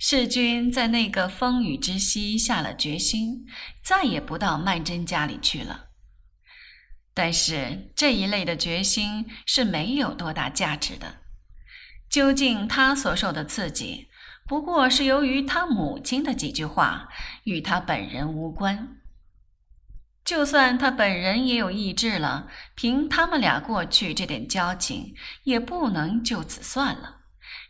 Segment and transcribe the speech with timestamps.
[0.00, 3.44] 世君在那个风雨之夕下了决心，
[3.82, 5.86] 再也不到曼桢家里去了。
[7.12, 11.16] 但是这一类的决心是没有多大价值的。
[12.08, 14.06] 究竟他所受的刺激，
[14.46, 17.08] 不过是由于他母亲的几句话，
[17.42, 18.96] 与他本人无关。
[20.24, 27.16] 就算他本人也有意志了，凭他们俩过去这点交情，也不能就此算了。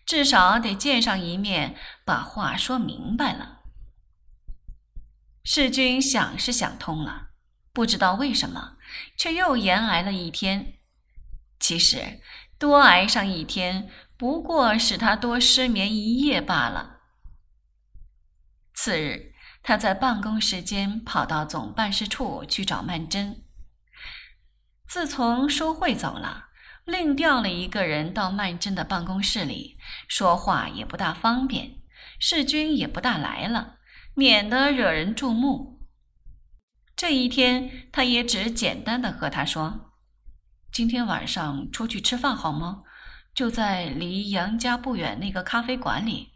[0.09, 3.58] 至少得见上一面，把话说明白了。
[5.44, 7.32] 世君想是想通了，
[7.75, 8.79] 不知道为什么，
[9.18, 10.79] 却又延挨了一天。
[11.61, 12.22] 其实
[12.58, 17.00] 多挨上一天，不过使他多失眠一夜罢了。
[18.72, 23.43] 次日，他在办公时间跑到总办事处去找曼桢。
[24.86, 26.47] 自从淑慧走了。
[26.88, 29.76] 另调了一个人到曼桢的办公室里，
[30.08, 31.82] 说话也不大方便，
[32.19, 33.77] 世君也不大来了，
[34.14, 35.86] 免得惹人注目。
[36.97, 39.92] 这一天，他也只简单的和他说
[40.72, 42.84] ：“今天晚上出去吃饭好吗？
[43.34, 46.30] 就在离杨家不远那个咖啡馆里。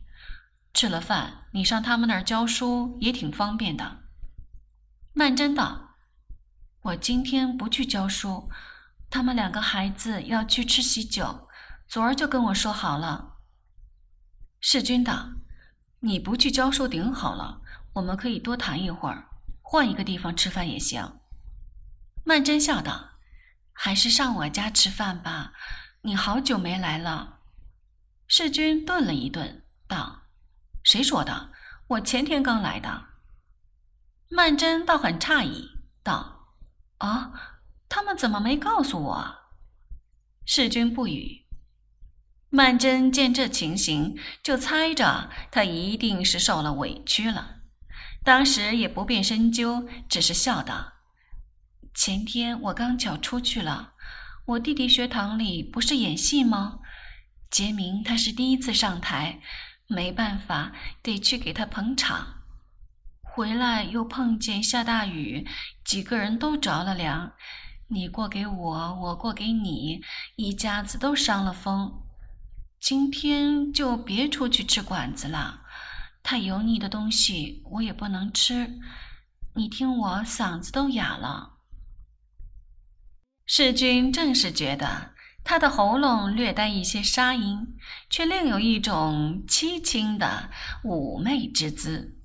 [0.74, 4.02] 吃了饭，你上他们那儿教书也挺方便的。”
[5.14, 5.96] 曼桢道
[6.84, 8.50] ：“我今天不去教书。”
[9.12, 11.46] 他们两个孩子要去吃喜酒，
[11.86, 13.36] 昨儿就跟我说好了。
[14.58, 15.32] 世君道
[16.00, 17.60] ：“你不去教书顶好了，
[17.92, 19.28] 我们可以多谈一会儿，
[19.60, 21.20] 换一个地方吃饭也行。”
[22.24, 23.10] 曼桢笑道
[23.74, 25.52] ：“还是上我家吃饭吧，
[26.04, 27.40] 你好久没来了。”
[28.26, 30.22] 世君顿了一顿，道
[30.84, 31.50] ：“谁说的？
[31.88, 33.08] 我前天刚来的。”
[34.34, 35.68] 曼桢倒很诧异，
[36.02, 36.54] 道
[36.96, 37.48] ：“啊。”
[37.94, 39.34] 他们怎么没告诉我？
[40.46, 41.44] 世君不语。
[42.48, 47.56] 曼桢见这情形，就猜着他一定是受了委屈了。
[48.24, 50.94] 当时也不便深究，只是笑道
[51.92, 53.92] ：“前天我刚巧出去了，
[54.46, 56.78] 我弟弟学堂里不是演戏吗？
[57.50, 59.42] 杰明他是第一次上台，
[59.86, 60.72] 没办法，
[61.02, 62.38] 得去给他捧场。
[63.20, 65.46] 回来又碰见下大雨，
[65.84, 67.34] 几个人都着了凉。”
[67.92, 70.00] 你过给我，我过给你，
[70.36, 72.02] 一家子都伤了风。
[72.80, 75.60] 今天就别出去吃馆子了，
[76.22, 78.78] 太油腻的东西我也不能吃。
[79.54, 81.58] 你听我嗓子都哑了。
[83.44, 85.12] 世君正是觉得
[85.44, 87.76] 他的喉咙略带一些沙音，
[88.08, 90.48] 却另有一种凄清的
[90.82, 92.18] 妩媚之姿，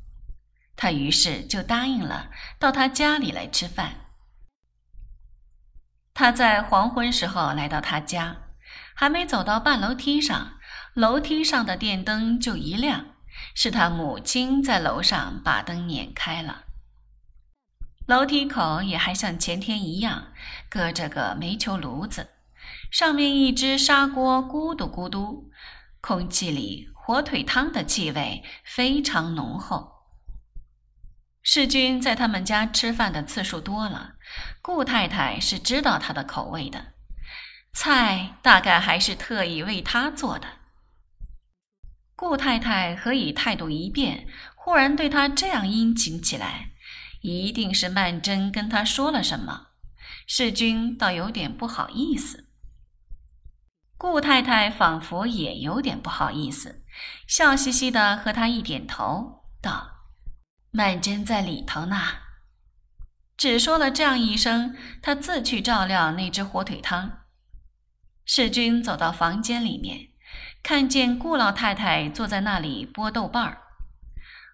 [0.78, 4.07] 他于是就答应了，到他家里来吃饭。
[6.20, 8.38] 他在黄昏时候来到他家，
[8.96, 10.54] 还没走到半楼梯上，
[10.96, 13.06] 楼梯上的电灯就一亮，
[13.54, 16.64] 是他母亲在楼上把灯撵开了。
[18.08, 20.30] 楼梯口也还像前天一样，
[20.68, 22.30] 搁着个煤球炉子，
[22.90, 25.52] 上面一只砂锅咕嘟咕嘟，
[26.02, 29.92] 空气里火腿汤的气味非常浓厚。
[31.44, 34.16] 世君在他们家吃饭的次数多了，
[34.62, 36.94] 顾太太是知道他的口味的，
[37.74, 40.48] 菜大概还是特意为他做的。
[42.16, 46.72] 顾太太何以态度一变，忽然对他这样殷勤起来？
[47.22, 49.68] 一定是曼桢跟他说了什么，
[50.28, 52.46] 世君倒有点不好意思。
[53.98, 56.84] 顾太太仿佛也有点不好意思，
[57.28, 59.92] 笑嘻嘻的和他一点头，道。
[60.70, 61.98] 曼桢在里头呢，
[63.38, 67.20] 只说了这样一声，他自去照料那只火腿汤。
[68.26, 70.10] 世君走到房间里面，
[70.64, 73.62] 看见顾老太太坐在那里剥豆瓣儿。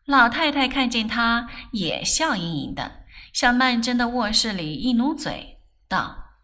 [0.06, 6.36] 老太太看见他，也笑盈盈的，向曼桢的卧室里一努嘴，道：“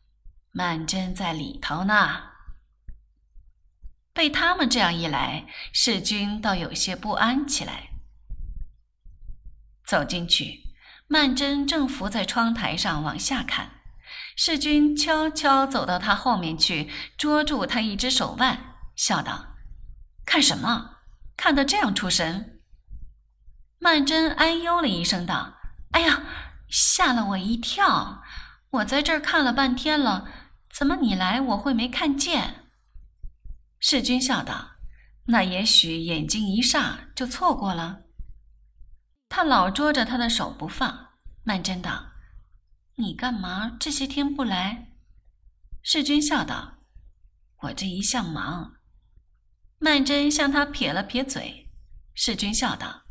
[0.52, 2.30] 曼桢在里头呢。”
[4.14, 7.90] 被他们这样一来，世君倒有些不安起来。
[9.86, 10.69] 走进去，
[11.12, 13.72] 曼桢正伏在窗台上往下看。
[14.36, 19.56] 世君悄悄走到他后面去，捉住他一只手腕，笑道
[20.24, 20.98] ：“看什么？
[21.36, 22.62] 看得这样出神？”
[23.82, 25.56] 曼桢哎呦了一声，道
[25.92, 26.24] ：“哎呀，
[26.70, 28.22] 吓了我一跳！
[28.70, 30.30] 我在这儿看了半天了，
[30.72, 32.70] 怎么你来我会没看见？”
[33.82, 34.74] 世君笑道
[35.26, 38.02] ：“那也许眼睛一霎就错过了。”
[39.30, 41.10] 他老捉着他的手不放，
[41.44, 42.08] 曼桢道
[42.98, 44.88] ：“你干嘛这些天不来？”
[45.84, 46.80] 世君笑道
[47.62, 48.78] ：“我这一向忙。”
[49.80, 51.70] 曼桢向他撇了撇嘴。
[52.14, 53.04] 世君笑道：“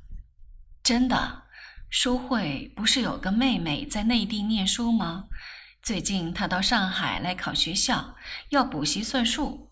[0.83, 1.45] 真的，
[1.89, 5.29] 淑慧不是有个妹妹在内地念书吗？
[5.81, 8.17] 最近她到上海来考学校，
[8.51, 9.71] 要补习算术。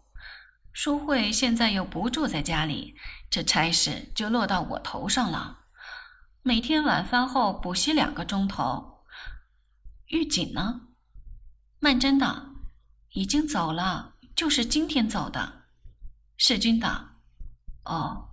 [0.72, 2.96] 淑慧现在又不住在家里，
[3.28, 5.65] 这差事就落到我头上了。
[6.46, 9.02] 每天晚饭后补习两个钟头。
[10.10, 10.82] 玉锦呢？”
[11.82, 12.40] 曼桢道
[13.14, 15.64] ：“已经走了，就是今天走的。”
[16.38, 17.16] 世君道
[17.86, 18.28] ：“哦。”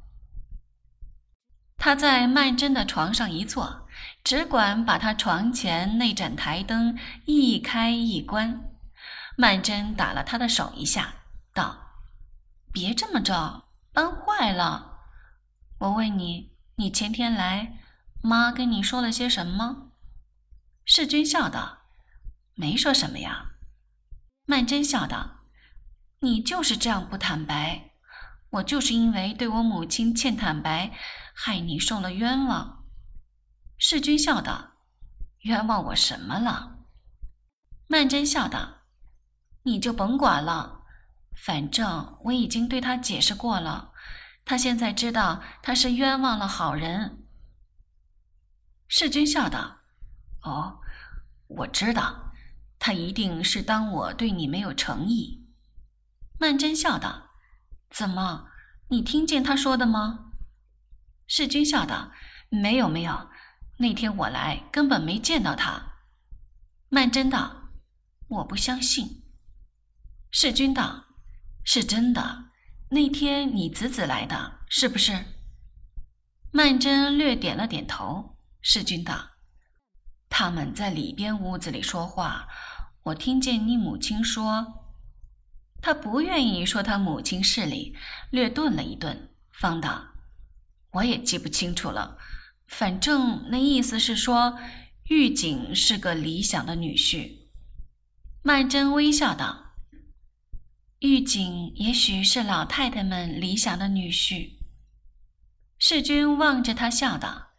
[1.76, 3.88] 他在曼桢的床上一坐，
[4.24, 6.96] 只管把他床前那盏台灯
[7.26, 8.76] 一开一关。
[9.36, 11.16] 曼桢打了他的手一下，
[11.52, 12.04] 道
[12.72, 15.00] ：“别这么着，搬坏了。
[15.80, 17.80] 我问你，你前天来，
[18.24, 19.92] 妈跟你说了些什么？”
[20.86, 21.84] 世君笑道
[22.56, 23.52] ：“没说什么呀。”
[24.48, 25.42] 曼桢笑道
[26.22, 27.92] ：“你就是这样不坦白，
[28.50, 30.92] 我就是因为对我母亲欠坦白。”
[31.36, 32.86] 害你受了冤枉，
[33.80, 34.74] 世君笑道
[35.46, 36.78] ：“冤枉我什么了？”
[37.90, 38.84] 曼桢笑道
[39.66, 40.84] ：“你就甭管了，
[41.36, 43.94] 反正我已经对他解释过了，
[44.46, 47.23] 他现在知道他是冤枉了好人。”
[48.96, 49.80] 世君笑道
[50.46, 50.80] ：“哦，
[51.48, 52.32] 我知道，
[52.78, 55.48] 他一定是当我对你没有诚意。”
[56.40, 57.32] 曼桢笑道
[57.90, 58.50] ：“怎么？
[58.90, 60.34] 你听见他说的吗？”
[61.26, 62.12] 世君笑道
[62.50, 63.32] ：“没有，没有，
[63.80, 65.96] 那天我来根本没见到他。”
[66.90, 67.72] 曼桢道
[68.30, 69.24] ：“我不相信。”
[70.30, 71.06] 世君道
[71.66, 72.52] ：“是真的，
[72.90, 75.26] 那天你子子来的，是不是？”
[76.54, 78.33] 曼桢略点了点头。
[78.66, 79.32] 世君道
[80.30, 82.48] ：“他们在里边屋子里说话，
[83.04, 84.86] 我听见你母亲说，
[85.82, 87.96] 他不愿意说他母亲事里，
[88.32, 90.08] 略顿了一顿，方道。”
[90.94, 92.18] 我也记不清楚了，
[92.68, 94.58] 反正那意思是说，
[95.10, 97.50] 玉锦是个理想的女婿。
[98.44, 99.74] 曼桢微笑道
[101.00, 104.52] ：“玉锦也许是老太太们理想的女婿。”
[105.80, 107.53] 世君望着他笑道：“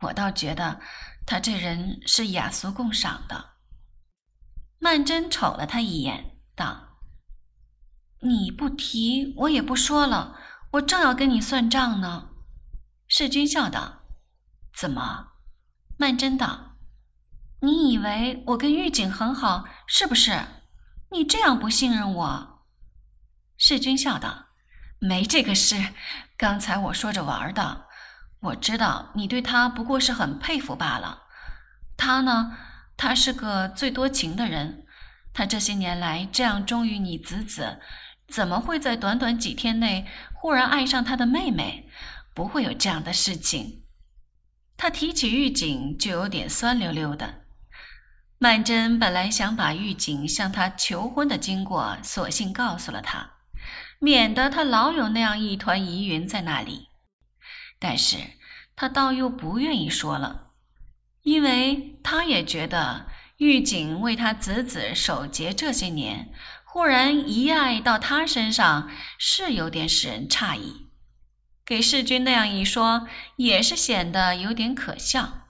[0.00, 0.80] 我倒觉得
[1.26, 3.50] 他这人是雅俗共赏的。”
[4.80, 6.98] 曼桢瞅了他一眼，道
[8.22, 10.38] ：“你不提，我也不说了。
[10.72, 12.30] 我正要跟你算账呢。”
[13.06, 14.02] 世君笑道
[14.78, 15.32] ：“怎么？”
[15.98, 16.76] 曼桢道
[17.60, 20.46] ：“你以为我跟玉警很好，是不是？
[21.10, 22.64] 你这样不信任我。”
[23.58, 24.46] 世君笑道
[24.98, 25.92] ：“没这个事，
[26.38, 27.88] 刚才我说着玩的。
[28.40, 31.24] 我知道你对他不过是很佩服罢了。
[31.96, 32.56] 他呢，
[32.96, 34.84] 他是个最多情的人。
[35.32, 37.80] 他这些年来这样忠于你子子，
[38.26, 41.88] 怎么会在短短几天内忽然爱上他的妹妹？”
[42.32, 43.82] 不会有这样的事情。
[44.76, 47.42] 他提起玉警就有点酸溜溜的。
[48.38, 53.32] 曼桢本来想把玉警向他求婚的经过索性告诉了他，
[53.98, 56.89] 免得他老有那样一团疑云在那里。
[57.80, 58.18] 但是
[58.76, 60.52] 他倒又不愿意说了，
[61.22, 63.06] 因为他也觉得
[63.38, 66.32] 狱警为他子子守节这些年，
[66.64, 68.88] 忽然一爱到他身上，
[69.18, 70.90] 是有点使人诧异。
[71.64, 75.48] 给世君那样一说，也是显得有点可笑。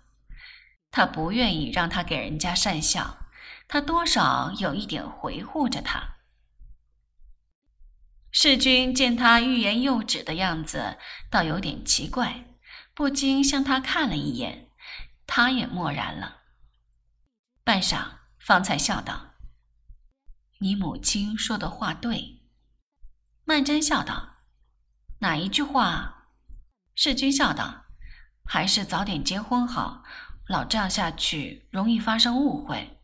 [0.90, 3.26] 他不愿意让他给人家善笑，
[3.66, 6.20] 他多少有一点维护着他。
[8.33, 10.99] 世君见他欲言又止的样子，
[11.31, 12.45] 倒有点奇怪，
[12.95, 14.71] 不禁向他看了一眼，
[15.27, 16.43] 他也默然了。
[17.65, 19.35] 半晌，方才笑道
[20.61, 22.43] ：“你母亲说的话对。”
[23.45, 24.29] 曼桢笑道。
[25.21, 26.29] 哪一句话？
[26.95, 27.87] 世君笑道
[28.47, 30.03] ：“还是早点结婚好，
[30.47, 33.01] 老这样下去容易发生误会。”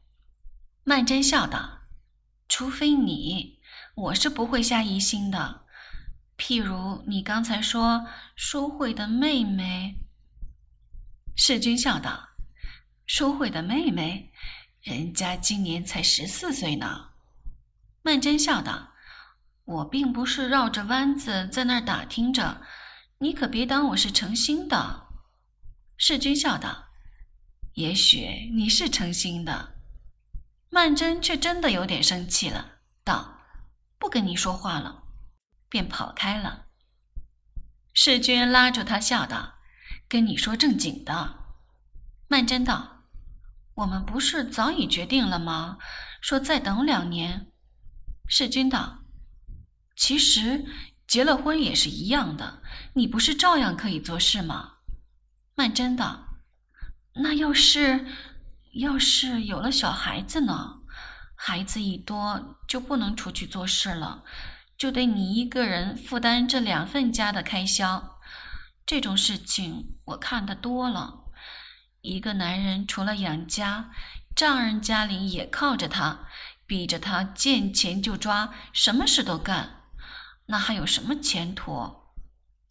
[0.85, 1.81] 曼桢笑道
[2.49, 3.56] ：“除非你，
[3.97, 5.65] 我是不会下疑心的。
[6.39, 9.97] 譬如你刚才说淑慧的妹妹。”
[11.35, 12.29] 世君笑道
[13.07, 14.33] ：“淑慧的妹妹，
[14.83, 17.11] 人家今年才十四岁呢。”
[18.03, 18.93] 曼桢笑道。
[19.65, 22.63] 我并不是绕着弯子在那儿打听着，
[23.19, 25.09] 你可别当我是诚心的。”
[25.99, 26.91] 世君笑道
[27.75, 29.75] ，“也许你是诚心的。”
[30.71, 33.36] 曼桢却真的有点生气了，道
[33.99, 35.05] ：“不跟你说话了。”
[35.69, 36.67] 便跑开了。
[37.93, 39.55] 世君拉住他笑道
[40.09, 41.41] ：“跟你说正经的。”
[42.29, 43.03] 曼桢道
[43.75, 45.79] ：“我们不是早已决定了吗？
[46.21, 47.51] 说再等两年。”
[48.29, 48.99] 世君道。
[49.97, 50.65] 其实
[51.07, 52.63] 结了婚也是一样的，
[52.95, 54.75] 你不是照样可以做事吗？”
[55.57, 56.39] 曼桢道
[57.23, 58.07] ：“那要是
[58.75, 60.76] 要是有了小孩子呢？
[61.37, 64.25] 孩子一多就不能出去做事了，
[64.77, 68.19] 就得你一个人负担这两份家的开销。
[68.85, 71.25] 这种事情我看得多了。
[72.01, 73.91] 一个男人除了养家，
[74.35, 76.27] 丈人家里也靠着他，
[76.67, 79.83] 逼着他见钱就抓，什么事都干，
[80.47, 82.05] 那还有什么前途？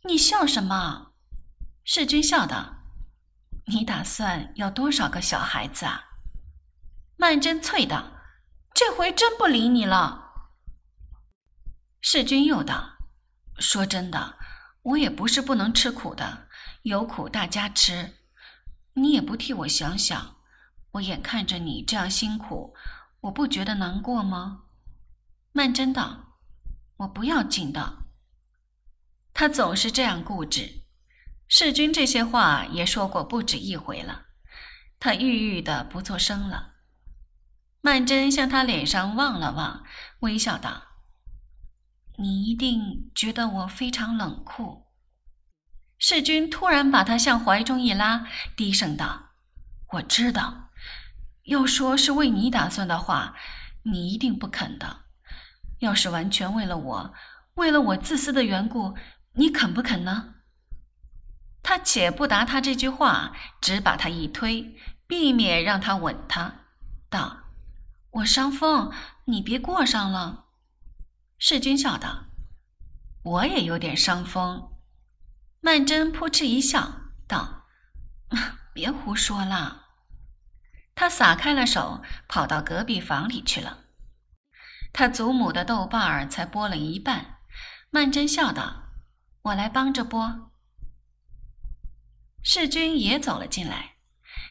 [0.06, 1.12] 你笑什么？”
[1.84, 2.78] 世君笑道
[3.68, 6.06] ：“你打算要多少个小孩子啊？”
[7.18, 8.12] 曼桢啐道
[8.76, 10.34] ：“这回真不理你了。”
[12.02, 12.98] 世君又道
[13.58, 14.38] ：“说真的，
[14.82, 16.50] 我也不是不能吃苦的，
[16.84, 18.18] 有苦大家吃。
[18.94, 20.36] 你也不替我想想，
[20.92, 22.76] 我眼看着你这样辛苦，
[23.22, 24.64] 我不觉得难过吗？”
[25.54, 26.36] 曼桢道
[26.98, 28.04] ：“我不要紧的。”
[29.34, 30.84] 他总是这样固执。
[31.48, 34.26] 世君这些话也说过不止一回了，
[35.00, 36.75] 他郁郁的不作声了。
[37.86, 39.84] 曼桢向他脸上望了望，
[40.22, 40.82] 微笑道
[42.18, 44.88] ：“你一定觉得我非常冷酷。”
[46.00, 48.26] 世君突然把他向怀中一拉，
[48.58, 49.34] 低声道
[49.94, 50.72] ：“我知道，
[51.44, 53.36] 要说是为你打算的话，
[53.84, 55.02] 你一定不肯的。
[55.78, 57.14] 要是完全为了我，
[57.54, 58.98] 为了我自私的缘故，
[59.34, 60.34] 你肯不肯呢？”
[61.62, 64.76] 他且不答他这句话，只把他一推，
[65.06, 66.52] 避免让他吻他，
[67.12, 67.42] 道
[68.16, 68.94] ：“我伤风，
[69.26, 70.46] 你别过上了。”
[71.38, 72.28] 世君笑道
[73.24, 74.72] ：“我也有点伤风。”
[75.60, 77.66] 曼桢扑哧一笑，道
[78.74, 79.88] ：“别胡说了。”
[80.96, 83.80] 他撒开了手，跑到隔壁房里去了。
[84.94, 87.40] 他祖母的豆瓣儿才剥了一半，
[87.90, 88.94] 曼桢笑道
[89.44, 90.52] ：“我来帮着剥。”
[92.42, 93.96] 世君也走了进来，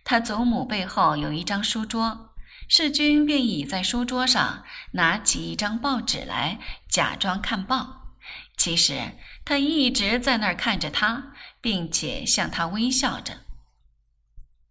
[0.04, 2.33] 他祖母背后有一张书桌，
[2.76, 4.64] 世君便倚在书桌上，
[4.94, 8.16] 拿起一张报纸来，假装看报。
[8.56, 9.12] 其实
[9.44, 13.42] 他一直在那儿看着他，并且向他微笑着。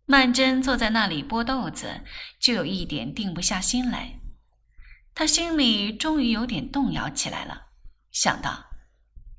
[0.05, 2.01] 曼桢坐在那里剥豆子，
[2.41, 4.19] 就有一点定不下心来。
[5.15, 7.67] 他心里终于有点动摇起来了，
[8.12, 8.65] 想到：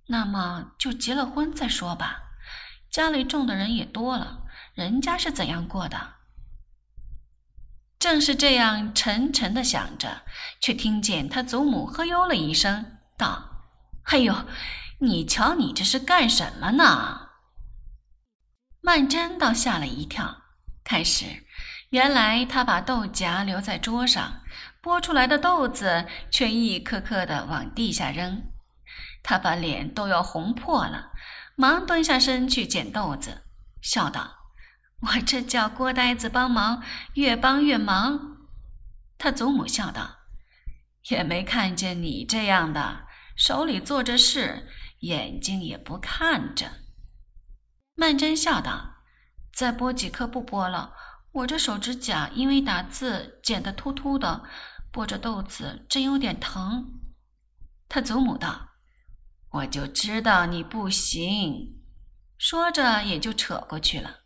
[0.06, 2.22] 那么就结了婚再说吧。
[2.90, 6.14] 家里种的人也多了，人家是怎样过的？
[8.04, 10.20] 正是这样沉沉的想着，
[10.60, 13.62] 却听见他祖母呵哟了一声，道
[14.12, 14.44] ：“哎呦，
[14.98, 17.28] 你瞧你这是干什么呢？”
[18.84, 20.42] 曼桢倒吓了一跳，
[20.84, 21.24] 开始，
[21.88, 24.42] 原来他把豆荚留在桌上，
[24.82, 28.42] 剥出来的豆子却一颗颗的往地下扔，
[29.22, 31.12] 他把脸都要红破了。
[31.56, 33.44] 忙蹲下身去捡豆子，
[33.80, 34.43] 笑道
[35.06, 36.82] ：“我这叫郭呆子帮忙，
[37.14, 38.38] 越帮越忙。”
[39.18, 40.18] 他祖母笑道
[41.10, 43.06] ：“也没看见你这样的，
[43.36, 44.68] 手里做着事，
[45.00, 46.80] 眼睛也不看着。”
[47.96, 48.96] 曼桢笑道
[49.54, 50.94] ：“再剥几颗不剥了，
[51.32, 54.44] 我这手指甲因为打字剪得秃秃的，
[54.92, 57.00] 剥着豆子真有点疼。”
[57.88, 58.70] 他祖母道。
[59.50, 61.80] 我就知道你不行，
[62.36, 64.23] 说着也就扯过去了。